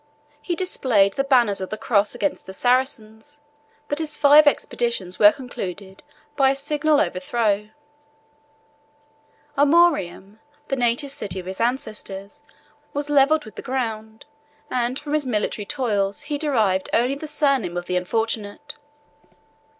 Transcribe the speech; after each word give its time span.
He 0.41 0.55
displayed 0.55 1.13
the 1.13 1.23
banner 1.23 1.51
of 1.51 1.69
the 1.69 1.77
cross 1.77 2.15
against 2.15 2.47
the 2.47 2.53
Saracens; 2.53 3.39
but 3.87 3.99
his 3.99 4.17
five 4.17 4.47
expeditions 4.47 5.19
were 5.19 5.31
concluded 5.31 6.01
by 6.35 6.49
a 6.49 6.55
signal 6.55 6.99
overthrow: 6.99 7.69
Amorium, 9.55 10.39
the 10.69 10.75
native 10.75 11.11
city 11.11 11.39
of 11.39 11.45
his 11.45 11.61
ancestors, 11.61 12.41
was 12.93 13.11
levelled 13.11 13.45
with 13.45 13.57
the 13.57 13.61
ground 13.61 14.25
and 14.71 14.97
from 14.97 15.13
his 15.13 15.27
military 15.27 15.67
toils 15.67 16.21
he 16.21 16.39
derived 16.39 16.89
only 16.93 17.13
the 17.13 17.27
surname 17.27 17.77
of 17.77 17.85
the 17.85 17.95
Unfortunate. 17.95 18.77